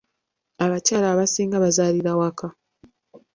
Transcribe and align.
Abakyala 0.65 1.07
abasinga 1.13 1.57
bazaalira 1.63 2.11
waka. 2.19 2.47